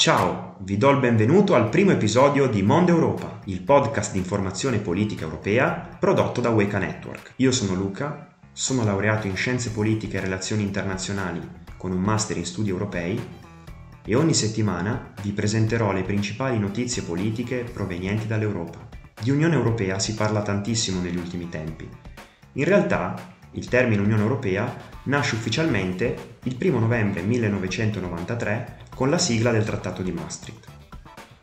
Ciao, 0.00 0.56
vi 0.60 0.78
do 0.78 0.88
il 0.88 0.98
benvenuto 0.98 1.54
al 1.54 1.68
primo 1.68 1.90
episodio 1.90 2.46
di 2.46 2.62
Mondo 2.62 2.90
Europa, 2.90 3.40
il 3.44 3.60
podcast 3.60 4.12
di 4.12 4.18
informazione 4.18 4.78
politica 4.78 5.24
europea 5.24 5.98
prodotto 6.00 6.40
da 6.40 6.48
Weka 6.48 6.78
Network. 6.78 7.34
Io 7.36 7.52
sono 7.52 7.74
Luca, 7.74 8.34
sono 8.50 8.82
laureato 8.82 9.26
in 9.26 9.36
scienze 9.36 9.72
politiche 9.72 10.16
e 10.16 10.20
relazioni 10.20 10.62
internazionali 10.62 11.46
con 11.76 11.92
un 11.92 12.00
master 12.00 12.38
in 12.38 12.46
studi 12.46 12.70
europei 12.70 13.20
e 14.02 14.14
ogni 14.14 14.32
settimana 14.32 15.12
vi 15.20 15.32
presenterò 15.32 15.92
le 15.92 16.02
principali 16.04 16.58
notizie 16.58 17.02
politiche 17.02 17.64
provenienti 17.70 18.26
dall'Europa. 18.26 18.88
Di 19.20 19.30
Unione 19.30 19.54
Europea 19.54 19.98
si 19.98 20.14
parla 20.14 20.40
tantissimo 20.40 21.02
negli 21.02 21.18
ultimi 21.18 21.50
tempi. 21.50 21.86
In 22.52 22.64
realtà, 22.64 23.36
il 23.52 23.68
termine 23.68 24.02
Unione 24.02 24.22
Europea 24.22 24.74
nasce 25.04 25.34
ufficialmente 25.34 26.36
il 26.44 26.56
1 26.60 26.78
novembre 26.78 27.22
1993 27.22 28.78
con 28.94 29.10
la 29.10 29.18
sigla 29.18 29.50
del 29.50 29.64
Trattato 29.64 30.02
di 30.02 30.12
Maastricht. 30.12 30.66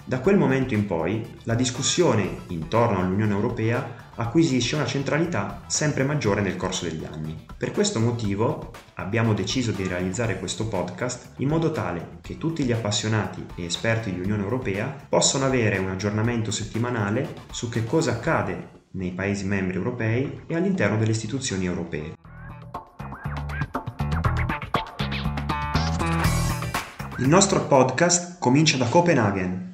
Da 0.04 0.20
quel 0.20 0.38
momento 0.38 0.74
in 0.74 0.86
poi 0.86 1.36
la 1.44 1.54
discussione 1.54 2.44
intorno 2.48 3.00
all'Unione 3.00 3.34
Europea 3.34 4.06
acquisisce 4.16 4.76
una 4.76 4.86
centralità 4.86 5.64
sempre 5.68 6.04
maggiore 6.04 6.42
nel 6.42 6.56
corso 6.56 6.86
degli 6.86 7.04
anni. 7.04 7.46
Per 7.58 7.72
questo 7.72 8.00
motivo 8.00 8.72
abbiamo 8.96 9.34
deciso 9.34 9.72
di 9.72 9.86
realizzare 9.86 10.40
questo 10.40 10.68
podcast 10.68 11.34
in 11.38 11.50
modo 11.50 11.72
tale 11.72 12.20
che 12.22 12.38
tutti 12.38 12.64
gli 12.64 12.72
appassionati 12.72 13.46
e 13.56 13.66
esperti 13.66 14.14
di 14.14 14.22
Unione 14.22 14.44
Europea 14.44 14.96
possano 15.10 15.46
avere 15.46 15.78
un 15.78 15.90
aggiornamento 15.90 16.52
settimanale 16.52 17.34
su 17.52 17.70
che 17.70 17.84
cosa 17.84 18.12
accade 18.12 18.76
nei 18.98 19.12
Paesi 19.12 19.46
membri 19.46 19.78
europei 19.78 20.42
e 20.48 20.56
all'interno 20.56 20.98
delle 20.98 21.12
istituzioni 21.12 21.66
europee. 21.66 22.16
Il 27.20 27.28
nostro 27.28 27.66
podcast 27.66 28.38
comincia 28.40 28.78
da 28.78 28.86
Copenaghen. 28.86 29.66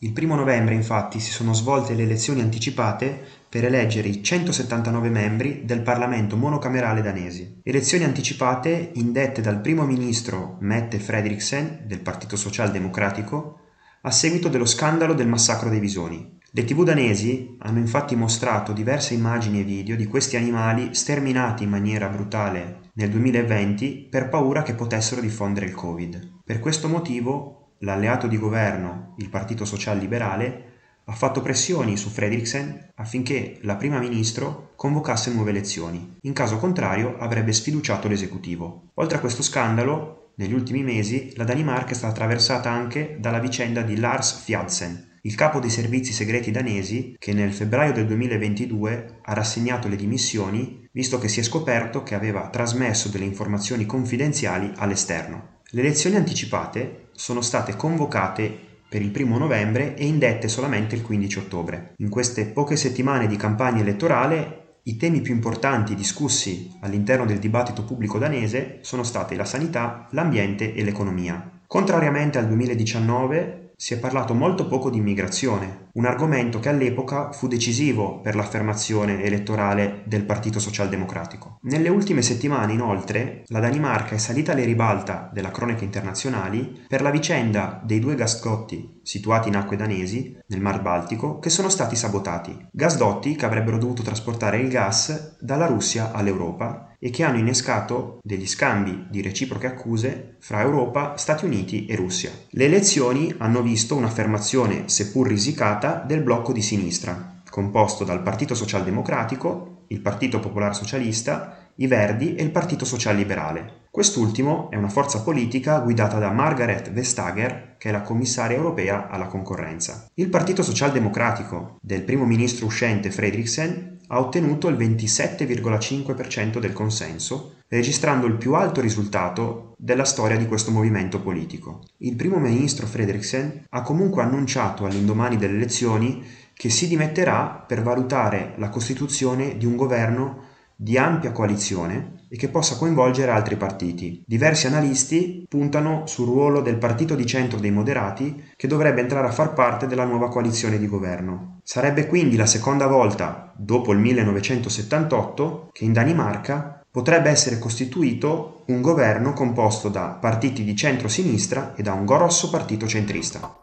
Il 0.00 0.12
primo 0.12 0.34
novembre 0.34 0.74
infatti 0.74 1.20
si 1.20 1.30
sono 1.30 1.52
svolte 1.52 1.94
le 1.94 2.04
elezioni 2.04 2.40
anticipate 2.40 3.22
per 3.48 3.64
eleggere 3.64 4.08
i 4.08 4.22
179 4.22 5.10
membri 5.10 5.64
del 5.64 5.82
Parlamento 5.82 6.36
monocamerale 6.36 7.02
danesi. 7.02 7.60
Elezioni 7.62 8.04
anticipate 8.04 8.92
indette 8.94 9.42
dal 9.42 9.60
primo 9.60 9.84
ministro 9.84 10.56
Mette 10.60 10.98
Frederiksen 10.98 11.84
del 11.86 12.00
Partito 12.00 12.36
Socialdemocratico 12.36 13.58
a 14.02 14.10
seguito 14.10 14.48
dello 14.48 14.64
scandalo 14.64 15.12
del 15.12 15.28
massacro 15.28 15.68
dei 15.68 15.80
visoni. 15.80 16.38
Le 16.52 16.64
tv 16.64 16.82
danesi 16.82 17.54
hanno 17.60 17.78
infatti 17.78 18.16
mostrato 18.16 18.72
diverse 18.72 19.14
immagini 19.14 19.60
e 19.60 19.62
video 19.62 19.94
di 19.94 20.06
questi 20.06 20.36
animali 20.36 20.94
sterminati 20.94 21.62
in 21.62 21.70
maniera 21.70 22.08
brutale 22.08 22.88
nel 22.94 23.08
2020 23.08 24.08
per 24.10 24.28
paura 24.28 24.62
che 24.62 24.74
potessero 24.74 25.20
diffondere 25.20 25.66
il 25.66 25.76
Covid. 25.76 26.40
Per 26.44 26.58
questo 26.58 26.88
motivo 26.88 27.74
l'alleato 27.78 28.26
di 28.26 28.36
governo, 28.36 29.14
il 29.18 29.28
Partito 29.28 29.64
Social 29.64 29.98
Liberale, 29.98 30.64
ha 31.04 31.12
fatto 31.12 31.40
pressioni 31.40 31.96
su 31.96 32.08
Fredriksen 32.08 32.90
affinché 32.96 33.58
la 33.62 33.76
prima 33.76 34.00
ministro 34.00 34.72
convocasse 34.74 35.32
nuove 35.32 35.50
elezioni, 35.50 36.16
in 36.22 36.32
caso 36.32 36.58
contrario 36.58 37.16
avrebbe 37.18 37.52
sfiduciato 37.52 38.08
l'esecutivo. 38.08 38.90
Oltre 38.94 39.18
a 39.18 39.20
questo 39.20 39.44
scandalo, 39.44 40.32
negli 40.34 40.52
ultimi 40.52 40.82
mesi 40.82 41.32
la 41.36 41.44
Danimarca 41.44 41.92
è 41.92 41.94
stata 41.94 42.12
attraversata 42.12 42.68
anche 42.68 43.18
dalla 43.20 43.38
vicenda 43.38 43.82
di 43.82 43.96
Lars 43.96 44.42
Fjadsen, 44.42 45.09
il 45.22 45.34
capo 45.34 45.58
dei 45.58 45.70
servizi 45.70 46.12
segreti 46.12 46.50
danesi 46.50 47.16
che 47.18 47.32
nel 47.32 47.52
febbraio 47.52 47.92
del 47.92 48.06
2022 48.06 49.18
ha 49.22 49.34
rassegnato 49.34 49.88
le 49.88 49.96
dimissioni 49.96 50.88
visto 50.92 51.18
che 51.18 51.28
si 51.28 51.40
è 51.40 51.42
scoperto 51.42 52.02
che 52.02 52.14
aveva 52.14 52.48
trasmesso 52.48 53.08
delle 53.08 53.24
informazioni 53.24 53.86
confidenziali 53.86 54.72
all'esterno. 54.76 55.58
Le 55.70 55.80
elezioni 55.80 56.16
anticipate 56.16 57.08
sono 57.12 57.42
state 57.42 57.76
convocate 57.76 58.68
per 58.88 59.02
il 59.02 59.10
primo 59.10 59.38
novembre 59.38 59.94
e 59.94 60.06
indette 60.06 60.48
solamente 60.48 60.96
il 60.96 61.02
15 61.02 61.38
ottobre. 61.38 61.92
In 61.98 62.08
queste 62.08 62.46
poche 62.46 62.76
settimane 62.76 63.28
di 63.28 63.36
campagna 63.36 63.82
elettorale 63.82 64.78
i 64.84 64.96
temi 64.96 65.20
più 65.20 65.34
importanti 65.34 65.94
discussi 65.94 66.76
all'interno 66.80 67.26
del 67.26 67.38
dibattito 67.38 67.84
pubblico 67.84 68.18
danese 68.18 68.78
sono 68.80 69.02
stati 69.02 69.36
la 69.36 69.44
sanità, 69.44 70.08
l'ambiente 70.12 70.74
e 70.74 70.82
l'economia. 70.82 71.60
Contrariamente 71.66 72.38
al 72.38 72.48
2019, 72.48 73.69
si 73.80 73.94
è 73.94 73.98
parlato 73.98 74.34
molto 74.34 74.66
poco 74.66 74.90
di 74.90 74.98
immigrazione, 74.98 75.88
un 75.94 76.04
argomento 76.04 76.60
che 76.60 76.68
all'epoca 76.68 77.32
fu 77.32 77.48
decisivo 77.48 78.20
per 78.20 78.34
l'affermazione 78.34 79.22
elettorale 79.22 80.02
del 80.04 80.26
Partito 80.26 80.58
Socialdemocratico. 80.58 81.60
Nelle 81.62 81.88
ultime 81.88 82.20
settimane, 82.20 82.74
inoltre, 82.74 83.42
la 83.46 83.58
Danimarca 83.58 84.14
è 84.14 84.18
salita 84.18 84.52
alle 84.52 84.66
ribalta 84.66 85.30
della 85.32 85.50
cronaca 85.50 85.82
internazionali 85.82 86.84
per 86.86 87.00
la 87.00 87.10
vicenda 87.10 87.80
dei 87.82 88.00
due 88.00 88.16
gasdotti 88.16 89.00
situati 89.02 89.48
in 89.48 89.56
acque 89.56 89.76
danesi, 89.76 90.38
nel 90.48 90.60
Mar 90.60 90.82
Baltico, 90.82 91.38
che 91.38 91.48
sono 91.48 91.70
stati 91.70 91.96
sabotati. 91.96 92.68
Gasdotti 92.70 93.34
che 93.34 93.46
avrebbero 93.46 93.78
dovuto 93.78 94.02
trasportare 94.02 94.58
il 94.58 94.68
gas 94.68 95.38
dalla 95.40 95.66
Russia 95.66 96.12
all'Europa 96.12 96.89
e 97.02 97.10
che 97.10 97.24
hanno 97.24 97.38
innescato 97.38 98.18
degli 98.22 98.46
scambi 98.46 99.06
di 99.08 99.22
reciproche 99.22 99.66
accuse 99.66 100.36
fra 100.38 100.60
Europa, 100.60 101.16
Stati 101.16 101.46
Uniti 101.46 101.86
e 101.86 101.96
Russia. 101.96 102.30
Le 102.50 102.64
elezioni 102.66 103.34
hanno 103.38 103.62
visto 103.62 103.96
un'affermazione, 103.96 104.88
seppur 104.88 105.26
risicata, 105.26 106.04
del 106.06 106.22
blocco 106.22 106.52
di 106.52 106.62
sinistra, 106.62 107.40
composto 107.48 108.04
dal 108.04 108.22
Partito 108.22 108.54
Socialdemocratico, 108.54 109.84
il 109.88 110.00
Partito 110.00 110.38
Popolare 110.38 110.74
Socialista, 110.74 111.59
i 111.76 111.86
Verdi 111.86 112.34
e 112.34 112.42
il 112.42 112.50
Partito 112.50 112.84
Socialliberale. 112.84 113.88
Quest'ultimo 113.90 114.70
è 114.70 114.76
una 114.76 114.88
forza 114.88 115.22
politica 115.22 115.80
guidata 115.80 116.18
da 116.18 116.30
Margaret 116.30 116.92
Vestager, 116.92 117.76
che 117.78 117.88
è 117.88 117.92
la 117.92 118.02
commissaria 118.02 118.56
europea 118.56 119.08
alla 119.08 119.26
concorrenza. 119.26 120.06
Il 120.14 120.28
Partito 120.28 120.62
Socialdemocratico 120.62 121.78
del 121.80 122.02
primo 122.02 122.24
ministro 122.24 122.66
uscente 122.66 123.10
Fredriksen 123.10 123.98
ha 124.12 124.20
ottenuto 124.20 124.68
il 124.68 124.76
27,5% 124.76 126.58
del 126.58 126.72
consenso, 126.72 127.56
registrando 127.68 128.26
il 128.26 128.34
più 128.34 128.54
alto 128.54 128.80
risultato 128.80 129.74
della 129.78 130.04
storia 130.04 130.36
di 130.36 130.46
questo 130.46 130.72
movimento 130.72 131.20
politico. 131.20 131.84
Il 131.98 132.16
primo 132.16 132.38
ministro 132.38 132.86
Frederiksen 132.86 133.66
ha 133.70 133.82
comunque 133.82 134.22
annunciato 134.22 134.84
all'indomani 134.84 135.36
delle 135.36 135.54
elezioni 135.54 136.24
che 136.52 136.70
si 136.70 136.88
dimetterà 136.88 137.64
per 137.66 137.82
valutare 137.82 138.54
la 138.58 138.68
costituzione 138.68 139.56
di 139.56 139.64
un 139.64 139.76
governo 139.76 140.48
di 140.82 140.96
ampia 140.96 141.30
coalizione 141.30 142.24
e 142.30 142.38
che 142.38 142.48
possa 142.48 142.78
coinvolgere 142.78 143.30
altri 143.30 143.56
partiti. 143.56 144.22
Diversi 144.26 144.66
analisti 144.66 145.44
puntano 145.46 146.06
sul 146.06 146.24
ruolo 146.26 146.62
del 146.62 146.78
partito 146.78 147.14
di 147.14 147.26
centro 147.26 147.58
dei 147.58 147.70
moderati 147.70 148.50
che 148.56 148.66
dovrebbe 148.66 149.02
entrare 149.02 149.26
a 149.26 149.32
far 149.32 149.52
parte 149.52 149.86
della 149.86 150.06
nuova 150.06 150.30
coalizione 150.30 150.78
di 150.78 150.88
governo. 150.88 151.58
Sarebbe 151.64 152.06
quindi 152.06 152.36
la 152.36 152.46
seconda 152.46 152.86
volta, 152.86 153.52
dopo 153.58 153.92
il 153.92 153.98
1978, 153.98 155.68
che 155.70 155.84
in 155.84 155.92
Danimarca 155.92 156.82
potrebbe 156.90 157.28
essere 157.28 157.58
costituito 157.58 158.64
un 158.68 158.80
governo 158.80 159.32
composto 159.32 159.90
da 159.90 160.16
partiti 160.20 160.64
di 160.64 160.74
centro-sinistra 160.74 161.74
e 161.76 161.82
da 161.82 161.92
un 161.92 162.06
grosso 162.06 162.48
partito 162.48 162.86
centrista. 162.86 163.59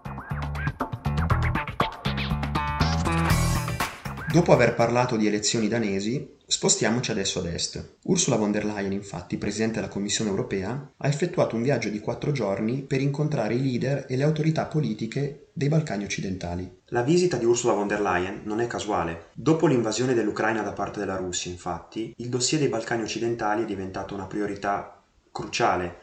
Dopo 4.29 4.51
aver 4.51 4.75
parlato 4.75 5.15
di 5.15 5.25
elezioni 5.25 5.69
danesi, 5.69 6.35
spostiamoci 6.45 7.11
adesso 7.11 7.39
ad 7.39 7.45
est. 7.45 7.97
Ursula 8.03 8.35
von 8.35 8.51
der 8.51 8.65
Leyen, 8.65 8.91
infatti, 8.91 9.37
Presidente 9.37 9.75
della 9.75 9.87
Commissione 9.87 10.29
europea, 10.29 10.91
ha 10.97 11.07
effettuato 11.07 11.55
un 11.55 11.61
viaggio 11.61 11.87
di 11.87 12.01
quattro 12.01 12.33
giorni 12.33 12.81
per 12.81 12.99
incontrare 12.99 13.53
i 13.53 13.63
leader 13.63 14.05
e 14.09 14.17
le 14.17 14.23
autorità 14.23 14.65
politiche 14.65 15.47
dei 15.53 15.69
Balcani 15.69 16.03
occidentali. 16.03 16.81
La 16.87 17.03
visita 17.03 17.37
di 17.37 17.45
Ursula 17.45 17.71
von 17.71 17.87
der 17.87 18.01
Leyen 18.01 18.41
non 18.43 18.59
è 18.59 18.67
casuale. 18.67 19.27
Dopo 19.33 19.65
l'invasione 19.65 20.13
dell'Ucraina 20.13 20.61
da 20.61 20.73
parte 20.73 20.99
della 20.99 21.15
Russia, 21.15 21.49
infatti, 21.49 22.13
il 22.17 22.27
dossier 22.27 22.59
dei 22.59 22.69
Balcani 22.69 23.03
occidentali 23.03 23.63
è 23.63 23.65
diventato 23.65 24.13
una 24.13 24.25
priorità 24.25 25.01
cruciale 25.31 25.95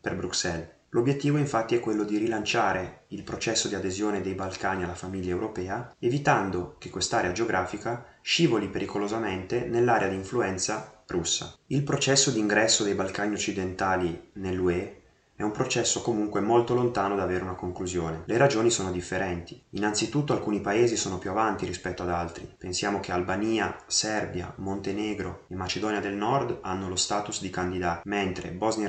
per 0.00 0.14
Bruxelles. 0.14 0.68
L'obiettivo 0.94 1.38
infatti 1.38 1.74
è 1.74 1.80
quello 1.80 2.04
di 2.04 2.18
rilanciare 2.18 3.04
il 3.08 3.22
processo 3.22 3.66
di 3.66 3.74
adesione 3.74 4.20
dei 4.20 4.34
Balcani 4.34 4.84
alla 4.84 4.94
famiglia 4.94 5.30
europea, 5.30 5.94
evitando 5.98 6.76
che 6.78 6.90
quest'area 6.90 7.32
geografica 7.32 8.04
scivoli 8.20 8.68
pericolosamente 8.68 9.64
nell'area 9.64 10.08
di 10.08 10.16
influenza 10.16 11.02
russa. 11.06 11.56
Il 11.68 11.82
processo 11.82 12.30
di 12.30 12.40
ingresso 12.40 12.84
dei 12.84 12.92
Balcani 12.92 13.32
occidentali 13.32 14.32
nell'UE 14.34 15.00
è 15.34 15.42
un 15.42 15.50
processo 15.50 16.02
comunque 16.02 16.40
molto 16.40 16.74
lontano 16.74 17.16
da 17.16 17.22
avere 17.22 17.42
una 17.42 17.54
conclusione. 17.54 18.22
Le 18.26 18.36
ragioni 18.36 18.70
sono 18.70 18.92
differenti. 18.92 19.60
Innanzitutto 19.70 20.34
alcuni 20.34 20.60
paesi 20.60 20.96
sono 20.96 21.18
più 21.18 21.30
avanti 21.30 21.64
rispetto 21.64 22.02
ad 22.02 22.10
altri. 22.10 22.48
Pensiamo 22.56 23.00
che 23.00 23.12
Albania, 23.12 23.76
Serbia, 23.86 24.52
Montenegro 24.58 25.46
e 25.48 25.56
Macedonia 25.56 26.00
del 26.00 26.14
Nord 26.14 26.58
hanno 26.60 26.88
lo 26.88 26.96
status 26.96 27.40
di 27.40 27.50
candidati, 27.50 28.02
mentre 28.08 28.50
Bosnia 28.50 28.88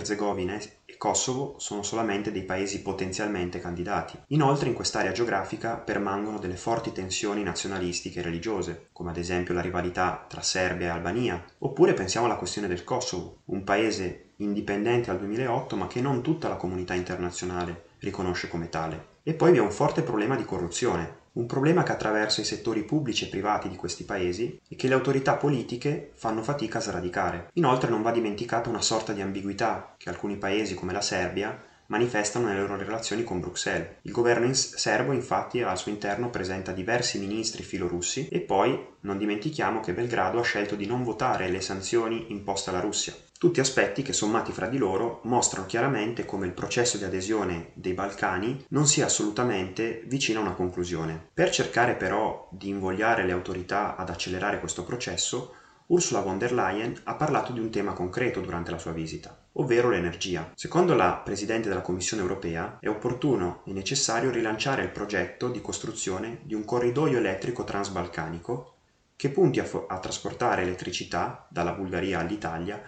e 0.93 0.97
Kosovo 0.97 1.55
sono 1.57 1.81
solamente 1.81 2.31
dei 2.31 2.43
paesi 2.43 2.81
potenzialmente 2.81 3.59
candidati. 3.59 4.17
Inoltre 4.27 4.69
in 4.69 4.75
quest'area 4.75 5.11
geografica 5.11 5.75
permangono 5.77 6.37
delle 6.37 6.55
forti 6.55 6.91
tensioni 6.91 7.41
nazionalistiche 7.41 8.19
e 8.19 8.23
religiose, 8.23 8.89
come 8.91 9.09
ad 9.09 9.17
esempio 9.17 9.53
la 9.53 9.61
rivalità 9.61 10.25
tra 10.27 10.41
Serbia 10.41 10.87
e 10.87 10.89
Albania, 10.91 11.43
oppure 11.59 11.93
pensiamo 11.93 12.27
alla 12.27 12.35
questione 12.35 12.67
del 12.67 12.83
Kosovo, 12.83 13.41
un 13.45 13.63
paese 13.63 14.33
indipendente 14.37 15.09
al 15.09 15.17
2008 15.17 15.75
ma 15.75 15.87
che 15.87 16.01
non 16.01 16.21
tutta 16.21 16.47
la 16.47 16.55
comunità 16.55 16.93
internazionale 16.93 17.85
riconosce 17.99 18.47
come 18.47 18.69
tale. 18.69 19.11
E 19.23 19.33
poi 19.33 19.51
vi 19.51 19.57
è 19.57 19.61
un 19.61 19.71
forte 19.71 20.01
problema 20.01 20.35
di 20.35 20.45
corruzione, 20.45 21.21
un 21.33 21.45
problema 21.47 21.83
che 21.83 21.91
attraversa 21.91 22.41
i 22.41 22.45
settori 22.45 22.83
pubblici 22.83 23.25
e 23.25 23.29
privati 23.29 23.67
di 23.69 23.75
questi 23.75 24.03
paesi 24.03 24.59
e 24.67 24.75
che 24.75 24.87
le 24.87 24.93
autorità 24.93 25.35
politiche 25.35 26.11
fanno 26.13 26.43
fatica 26.43 26.77
a 26.77 26.81
sradicare. 26.81 27.49
Inoltre 27.53 27.89
non 27.89 28.01
va 28.01 28.11
dimenticata 28.11 28.69
una 28.69 28.81
sorta 28.81 29.13
di 29.13 29.21
ambiguità 29.21 29.95
che 29.97 30.09
alcuni 30.09 30.37
paesi 30.37 30.75
come 30.75 30.93
la 30.93 31.01
Serbia 31.01 31.59
manifestano 31.87 32.47
nelle 32.47 32.61
loro 32.61 32.77
relazioni 32.77 33.23
con 33.23 33.39
Bruxelles. 33.39 33.97
Il 34.03 34.11
governo 34.11 34.51
serbo 34.53 35.11
infatti 35.11 35.61
al 35.61 35.77
suo 35.77 35.91
interno 35.91 36.29
presenta 36.29 36.71
diversi 36.71 37.19
ministri 37.19 37.63
filorussi 37.63 38.27
e 38.29 38.39
poi 38.39 38.79
non 39.01 39.17
dimentichiamo 39.17 39.79
che 39.79 39.93
Belgrado 39.93 40.39
ha 40.39 40.43
scelto 40.43 40.75
di 40.75 40.85
non 40.85 41.03
votare 41.03 41.49
le 41.49 41.61
sanzioni 41.61 42.31
imposte 42.31 42.69
alla 42.69 42.79
Russia. 42.79 43.13
Tutti 43.43 43.59
aspetti 43.59 44.03
che 44.03 44.13
sommati 44.13 44.53
fra 44.53 44.67
di 44.67 44.77
loro 44.77 45.19
mostrano 45.23 45.65
chiaramente 45.65 46.23
come 46.23 46.45
il 46.45 46.53
processo 46.53 46.97
di 46.97 47.03
adesione 47.03 47.71
dei 47.73 47.91
Balcani 47.91 48.67
non 48.69 48.87
sia 48.87 49.07
assolutamente 49.07 50.03
vicino 50.05 50.39
a 50.39 50.43
una 50.43 50.53
conclusione. 50.53 51.27
Per 51.33 51.49
cercare 51.49 51.95
però 51.95 52.47
di 52.51 52.69
invogliare 52.69 53.25
le 53.25 53.33
autorità 53.33 53.97
ad 53.97 54.09
accelerare 54.09 54.61
questo 54.61 54.85
processo, 54.85 55.55
Ursula 55.87 56.21
von 56.21 56.37
der 56.37 56.53
Leyen 56.53 56.97
ha 57.03 57.15
parlato 57.15 57.51
di 57.51 57.59
un 57.59 57.69
tema 57.69 57.91
concreto 57.91 58.39
durante 58.39 58.71
la 58.71 58.77
sua 58.77 58.93
visita, 58.93 59.37
ovvero 59.51 59.89
l'energia. 59.89 60.49
Secondo 60.55 60.95
la 60.95 61.21
Presidente 61.21 61.67
della 61.67 61.81
Commissione 61.81 62.21
europea 62.23 62.77
è 62.79 62.87
opportuno 62.87 63.63
e 63.65 63.73
necessario 63.73 64.31
rilanciare 64.31 64.83
il 64.83 64.91
progetto 64.91 65.49
di 65.49 65.59
costruzione 65.59 66.39
di 66.43 66.53
un 66.53 66.63
corridoio 66.63 67.17
elettrico 67.17 67.65
transbalcanico 67.65 68.75
che 69.17 69.27
punti 69.27 69.59
a, 69.59 69.65
fo- 69.65 69.85
a 69.85 69.99
trasportare 69.99 70.61
elettricità 70.61 71.45
dalla 71.49 71.73
Bulgaria 71.73 72.19
all'Italia 72.19 72.81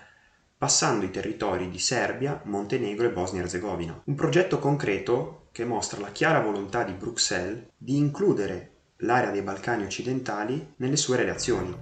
passando 0.58 1.06
i 1.06 1.12
territori 1.12 1.70
di 1.70 1.80
Serbia, 1.80 2.42
Montenegro 2.46 3.08
e 3.08 3.12
Bosnia-Herzegovina. 3.12 4.02
Un 4.06 4.16
progetto 4.16 4.60
concreto 4.60 5.48
che 5.52 5.66
mostra 5.66 6.00
la 6.00 6.12
chiara 6.12 6.40
volontà 6.40 6.84
di 6.84 6.94
Bruxelles 6.94 7.66
di 7.78 7.98
includere 7.98 8.72
l'area 8.98 9.32
dei 9.32 9.42
Balcani 9.42 9.84
occidentali 9.84 10.74
nelle 10.78 10.96
sue 10.96 11.18
relazioni. 11.18 11.76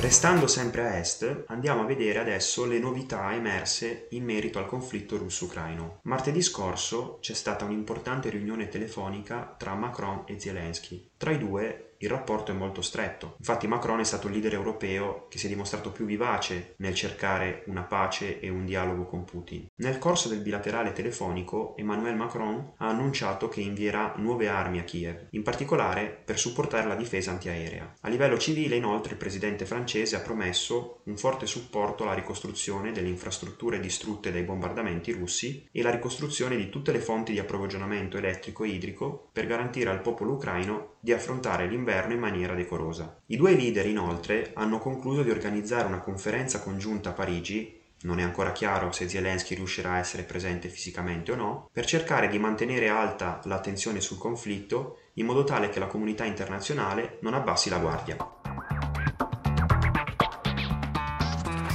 Restando 0.00 0.46
sempre 0.46 0.82
a 0.82 0.98
est, 0.98 1.44
andiamo 1.48 1.82
a 1.82 1.86
vedere 1.86 2.20
adesso 2.20 2.64
le 2.64 2.78
novità 2.78 3.32
emerse 3.32 4.06
in 4.10 4.24
merito 4.24 4.58
al 4.58 4.66
conflitto 4.66 5.16
russo-ucraino. 5.16 6.00
Martedì 6.02 6.42
scorso 6.42 7.18
c'è 7.20 7.34
stata 7.34 7.64
un'importante 7.64 8.30
riunione 8.30 8.68
telefonica 8.68 9.54
tra 9.58 9.74
Macron 9.74 10.22
e 10.26 10.38
Zelensky. 10.38 11.10
Tra 11.16 11.32
i 11.32 11.38
due 11.38 11.94
il 11.98 12.08
rapporto 12.08 12.50
è 12.50 12.54
molto 12.54 12.82
stretto. 12.82 13.36
Infatti 13.38 13.66
Macron 13.66 14.00
è 14.00 14.04
stato 14.04 14.26
il 14.26 14.34
leader 14.34 14.54
europeo 14.54 15.26
che 15.28 15.38
si 15.38 15.46
è 15.46 15.48
dimostrato 15.48 15.90
più 15.90 16.04
vivace 16.04 16.74
nel 16.78 16.94
cercare 16.94 17.62
una 17.66 17.82
pace 17.82 18.40
e 18.40 18.48
un 18.48 18.64
dialogo 18.64 19.06
con 19.06 19.24
Putin. 19.24 19.66
Nel 19.76 19.98
corso 19.98 20.28
del 20.28 20.40
bilaterale 20.40 20.92
telefonico, 20.92 21.74
Emmanuel 21.76 22.16
Macron 22.16 22.72
ha 22.76 22.88
annunciato 22.88 23.48
che 23.48 23.60
invierà 23.60 24.14
nuove 24.16 24.48
armi 24.48 24.78
a 24.78 24.84
Kiev, 24.84 25.28
in 25.30 25.42
particolare 25.42 26.06
per 26.06 26.38
supportare 26.38 26.86
la 26.86 26.94
difesa 26.94 27.30
antiaerea. 27.30 27.94
A 28.00 28.08
livello 28.08 28.38
civile, 28.38 28.76
inoltre, 28.76 29.12
il 29.12 29.18
presidente 29.18 29.66
francese 29.66 30.16
ha 30.16 30.20
promesso 30.20 31.00
un 31.04 31.16
forte 31.16 31.46
supporto 31.46 32.02
alla 32.02 32.14
ricostruzione 32.14 32.92
delle 32.92 33.08
infrastrutture 33.08 33.80
distrutte 33.80 34.32
dai 34.32 34.42
bombardamenti 34.42 35.12
russi 35.12 35.68
e 35.70 35.82
la 35.82 35.90
ricostruzione 35.90 36.56
di 36.56 36.68
tutte 36.68 36.92
le 36.92 36.98
fonti 36.98 37.32
di 37.32 37.38
approvvigionamento 37.38 38.16
elettrico 38.16 38.64
e 38.64 38.68
idrico 38.68 39.28
per 39.32 39.46
garantire 39.46 39.90
al 39.90 40.00
popolo 40.00 40.32
ucraino 40.32 40.94
di 41.00 41.12
affrontare 41.12 41.68
l'inverno 41.86 42.14
in 42.14 42.18
maniera 42.18 42.54
decorosa. 42.54 43.20
I 43.26 43.36
due 43.36 43.54
leader 43.54 43.86
inoltre 43.86 44.50
hanno 44.54 44.78
concluso 44.78 45.22
di 45.22 45.30
organizzare 45.30 45.86
una 45.86 46.00
conferenza 46.00 46.60
congiunta 46.60 47.10
a 47.10 47.12
Parigi 47.12 47.84
non 48.02 48.18
è 48.18 48.22
ancora 48.22 48.52
chiaro 48.52 48.92
se 48.92 49.08
Zelensky 49.08 49.54
riuscirà 49.54 49.92
a 49.92 49.98
essere 49.98 50.24
presente 50.24 50.68
fisicamente 50.68 51.32
o 51.32 51.34
no, 51.34 51.70
per 51.72 51.86
cercare 51.86 52.28
di 52.28 52.38
mantenere 52.38 52.88
alta 52.88 53.40
l'attenzione 53.44 54.00
sul 54.00 54.18
conflitto 54.18 54.98
in 55.14 55.24
modo 55.24 55.44
tale 55.44 55.70
che 55.70 55.78
la 55.78 55.86
comunità 55.86 56.24
internazionale 56.24 57.18
non 57.22 57.32
abbassi 57.32 57.70
la 57.70 57.78
guardia. 57.78 58.16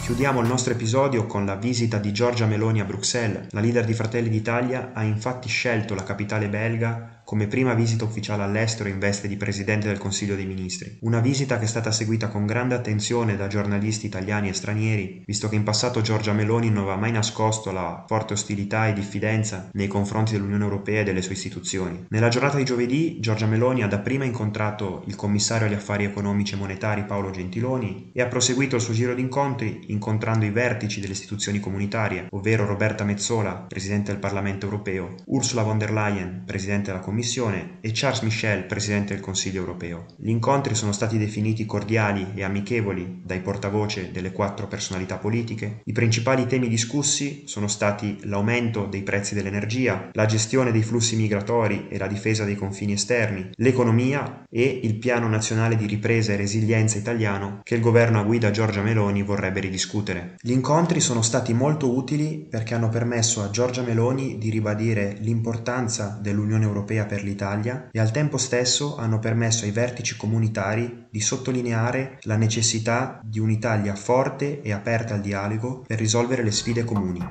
Chiudiamo 0.04 0.42
il 0.42 0.48
nostro 0.48 0.74
episodio 0.74 1.26
con 1.26 1.46
la 1.46 1.56
visita 1.56 1.98
di 1.98 2.12
Giorgia 2.12 2.46
Meloni 2.46 2.82
a 2.82 2.86
Bruxelles. 2.86 3.48
La 3.52 3.62
leader 3.62 3.86
di 3.86 3.94
Fratelli 3.94 4.30
d'Italia 4.30 4.92
ha 4.94 5.04
infatti 5.04 5.48
scelto 5.48 5.96
la 5.96 6.04
capitale 6.04 6.50
belga 6.50 7.21
come 7.24 7.48
prima 7.48 7.74
visita 7.74 8.04
ufficiale 8.04 8.44
all'estero 8.44 8.90
in 8.90 9.00
veste 9.00 9.28
di 9.28 9.38
Presidente 9.38 9.88
del 9.88 9.98
Consiglio 9.98 10.36
dei 10.36 10.46
Ministri. 10.46 10.98
Una 11.02 11.20
visita 11.20 11.58
che 11.58 11.66
è 11.66 11.68
stata 11.68 11.92
seguita 11.92 12.28
con 12.28 12.46
grande 12.46 12.76
attenzione 12.76 13.38
da 13.38 13.48
giornalisti 13.48 14.06
italiani 14.06 14.50
e 14.50 14.54
stranieri, 14.54 15.24
visto 15.26 15.48
che 15.48 15.56
in 15.56 15.64
passato 15.64 16.02
Giorgia 16.02 16.34
Meloni 16.34 16.70
non 16.70 16.84
aveva 16.84 16.98
mai 16.98 17.12
nascosto 17.12 17.72
la 17.72 18.04
forte 18.08 18.34
ostilità 18.34 18.88
e 18.88 18.94
diffidenza 18.94 19.70
nei 19.74 19.88
confronti 19.88 20.34
dell'Unione 20.34 20.64
Europea 20.64 21.02
e 21.02 21.04
delle 21.04 21.22
sue 21.22 21.34
istituzioni. 21.34 22.06
Nella 22.10 22.30
giornata 22.30 22.58
di 22.58 22.66
giovedì 22.66 23.20
Giorgia 23.20 23.46
Meloni 23.46 23.84
ha 23.84 23.88
dapprima 23.88 24.26
incontrato 24.26 25.04
il 25.08 25.16
commissario 25.16 25.68
agli 25.68 25.74
affari 25.74 26.04
economici 26.04 26.54
e 26.54 26.58
monetari 26.58 27.06
Paolo 27.06 27.32
Gentiloni 27.32 28.12
e 28.14 28.22
ha 28.22 28.28
proseguito 28.28 28.76
il 28.76 28.82
suo 28.82 28.94
giro 28.94 29.14
di 29.14 29.22
incontri 29.22 29.86
incontrando 29.88 30.46
i 30.46 30.52
vertici 30.52 31.00
delle 31.00 31.14
istituzioni 31.14 31.60
comunitarie, 31.60 32.28
ovvero 32.32 32.66
Roberta 32.66 33.04
Mezzola, 33.04 33.54
Presidente 33.54 34.12
del 34.12 34.20
Parlamento 34.20 34.66
Europeo, 34.66 35.16
Ursula 35.26 35.64
von 35.64 35.78
der 35.78 35.92
Leyen, 35.92 36.44
Presidente 36.46 36.92
della 36.92 37.00
Commissione, 37.00 37.20
Commissione 37.22 37.78
e 37.82 37.92
Charles 37.94 38.22
Michel, 38.22 38.64
Presidente 38.64 39.14
del 39.14 39.22
Consiglio 39.22 39.60
europeo. 39.60 40.06
Gli 40.18 40.30
incontri 40.30 40.74
sono 40.74 40.92
stati 40.92 41.20
definiti 41.20 41.68
cordiali 41.68 42.32
e 42.34 42.44
amichevoli 42.44 43.22
dai 43.24 43.42
portavoce 43.42 44.10
delle 44.12 44.32
quattro 44.32 44.68
personalità 44.68 45.18
politiche. 45.18 45.82
I 45.84 45.92
principali 45.92 46.48
temi 46.48 46.68
discussi 46.68 47.44
sono 47.46 47.68
stati 47.68 48.18
l'aumento 48.24 48.88
dei 48.88 49.04
prezzi 49.04 49.36
dell'energia, 49.36 50.10
la 50.14 50.26
gestione 50.26 50.72
dei 50.72 50.82
flussi 50.82 51.16
migratori 51.16 51.86
e 51.90 52.00
la 52.00 52.08
difesa 52.08 52.44
dei 52.44 52.56
confini 52.56 52.94
esterni, 52.94 53.52
l'economia 53.58 54.46
e 54.50 54.80
il 54.82 54.96
piano 54.96 55.28
nazionale 55.28 55.76
di 55.76 55.86
ripresa 55.86 56.34
e 56.34 56.38
resilienza 56.38 56.98
italiano 56.98 57.60
che 57.62 57.76
il 57.76 57.82
governo 57.82 58.20
a 58.20 58.24
guida 58.24 58.50
Giorgia 58.50 58.82
Meloni 58.82 59.22
vorrebbe 59.22 59.60
ridiscutere. 59.60 60.38
Gli 60.42 60.54
incontri 60.54 61.00
sono 61.00 61.22
stati 61.22 61.54
molto 61.54 61.96
utili 61.96 62.48
perché 62.50 62.74
hanno 62.74 62.90
permesso 62.90 63.44
a 63.44 63.52
Giorgia 63.52 63.84
Meloni 63.84 64.40
di 64.40 64.50
ribadire 64.50 65.18
l'importanza 65.20 66.18
dell'Unione 66.20 66.66
Europea 67.02 67.06
per 67.06 67.24
l'Italia 67.24 67.90
e 67.92 68.00
al 68.00 68.12
tempo 68.12 68.38
stesso 68.38 68.98
hanno 68.98 69.20
permesso 69.20 69.66
ai 69.66 69.72
vertici 69.72 70.16
comunitari 70.16 71.08
di 71.10 71.20
sottolineare 71.20 72.18
la 72.22 72.38
necessità 72.38 73.20
di 73.24 73.40
un'Italia 73.40 73.96
forte 73.96 74.62
e 74.62 74.72
aperta 74.72 75.14
al 75.14 75.22
dialogo 75.22 75.84
per 75.86 75.98
risolvere 75.98 76.44
le 76.44 76.52
sfide 76.52 76.84
comuni. 76.84 77.26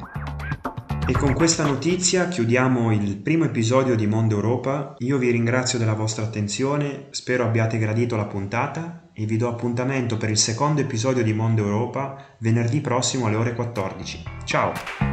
E 1.07 1.13
con 1.13 1.35
questa 1.35 1.65
notizia 1.65 2.29
chiudiamo 2.29 2.93
il 2.93 3.17
primo 3.17 3.45
episodio 3.45 3.97
di 3.97 4.07
Mondo 4.07 4.37
Europa. 4.37 4.95
Io 4.99 5.19
vi 5.19 5.31
ringrazio 5.31 5.77
della 5.77 5.95
vostra 5.95 6.23
attenzione, 6.23 7.07
spero 7.11 7.45
abbiate 7.45 7.79
gradito 7.79 8.15
la 8.15 8.27
puntata 8.27 9.09
e 9.13 9.25
vi 9.25 9.37
do 9.37 9.49
appuntamento 9.49 10.17
per 10.17 10.31
il 10.31 10.39
secondo 10.39 10.81
episodio 10.81 11.25
di 11.25 11.33
Mondo 11.33 11.65
Europa 11.65 12.37
venerdì 12.39 12.81
prossimo 12.81 13.27
alle 13.27 13.37
ore 13.37 13.55
14. 13.55 14.23
Ciao! 14.45 15.10